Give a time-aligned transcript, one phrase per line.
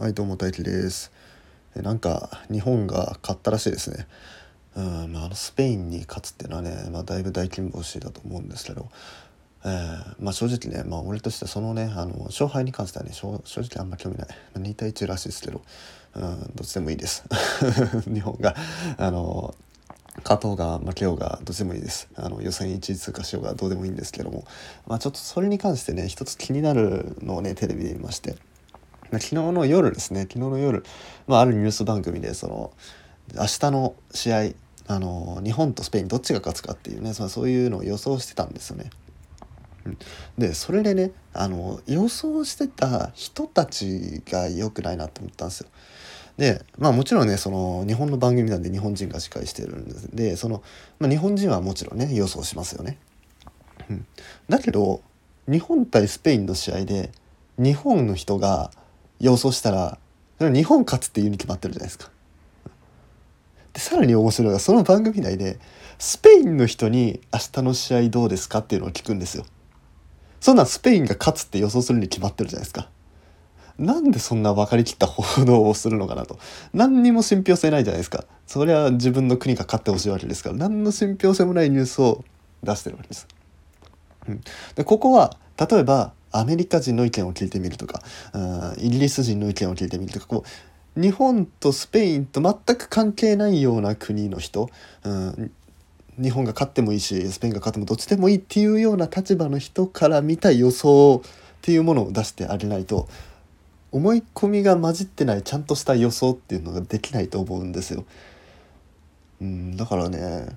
[0.00, 1.10] はいどうも大輝です。
[1.74, 4.06] なんか日本が勝ったらしいですね。
[4.76, 8.88] うんまあ、のスペインに勝つっていうのはね、まあ、だいぶ大金星だと思うんですけど、
[9.64, 15.62] えーまあ、正直ね、まあ、俺としてそのねあの勝敗に関してはね正直あんま興味ない、ま、2対1らしいですけど、
[16.14, 16.22] うん、
[16.54, 17.24] どっちでもいいです。
[18.06, 18.54] 日本が
[18.98, 19.56] あの
[20.22, 22.06] 勝とうが負けようがどっちでもいいです。
[22.14, 24.44] あの予選1位通過しようがどうでもいいんですけども、
[24.86, 28.36] まあ、ちょっとそれに関してね一つ気になるのをねテレビで見まして。
[29.12, 30.84] 昨日の夜ですね昨日の夜、
[31.26, 32.72] まあ、あるニュース番組でその
[33.34, 34.50] 明日の試合
[34.86, 38.90] あの日本とスペインどっちが勝つかっていうねそそういうのを予想してたんですよね。
[40.36, 45.68] でそれでねあの予想してた人たちが良くないなと思ったんですよ。
[46.36, 50.62] でまあもちろんねその日本の番組なんで日本人が司会してるんですでその、
[50.98, 52.98] まあ、日本人はもちろんね予想しますよね。
[54.48, 55.02] だけど
[55.46, 57.10] 日本対スペインの試合で
[57.58, 58.70] 日本の人が
[59.20, 59.98] 予想したら
[60.40, 62.10] 日本勝つっていうに決まってるじゃないですか。
[63.72, 65.58] でさらに面白いのがその番組内で
[65.98, 69.44] スペインの人に明日の試合どうですかっていうのを聞くんですよ。
[70.40, 72.88] そんなんスペインが勝つって予想するに決まってるじゃないですか。
[73.78, 76.38] なんでそんな分かりきった報道をするのかなと。
[76.72, 78.24] 何にも信憑性ないじゃないですか。
[78.46, 82.24] それは自分の国が勝ってほしいわけですから、何の信憑性もないニュースを
[82.62, 83.28] 出してるわけです。
[84.28, 84.40] うん、
[84.74, 88.02] でここは例えばアメリカ人の意見を聞いてみるとか
[88.78, 90.44] イギリス人の意見を聞いてみるとかこ
[90.96, 94.68] う日本とスペインと全く関係ないような国の人、
[95.04, 95.52] うん、
[96.20, 101.30] 日本が勝ってもいいしスペインが勝ってもどっちでもいいっていうような立場の人から見た予想っ
[101.62, 103.08] ていうものを出してあげないと
[103.92, 108.04] 思い込みが混じってないちゃんとした予想っていうのができないと思うんですよ。
[109.40, 110.56] うん、だからね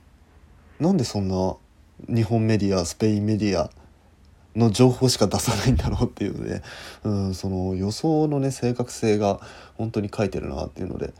[0.80, 1.56] なんでそんな
[2.10, 3.70] 日本メディアスペインメディア
[4.56, 6.62] の情報しか出さないんだろうっていうので、
[7.04, 9.40] うん、その予想のね正確性が
[9.78, 11.14] 本当に書いてるなっていうので、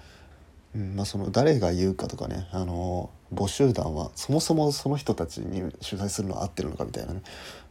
[0.76, 7.22] うんまあ、その誰が言うかとかねあの募集団はそもそもその人たちに取材するのは合ってるのかみたいなね、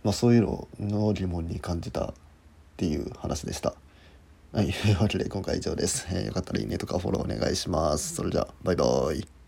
[0.02, 2.14] まあ、そういうのの疑問に感じたっ
[2.76, 3.74] ていう話でした。
[4.52, 6.08] はい、というわけで今回以上です。
[6.10, 8.16] えー、よかったらいいねとかフォローお願いします。
[8.16, 9.39] それじゃあ、バイバイ。